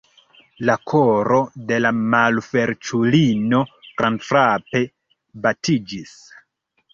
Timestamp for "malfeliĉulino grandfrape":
2.13-4.83